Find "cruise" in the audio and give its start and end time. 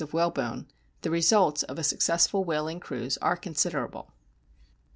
2.79-3.17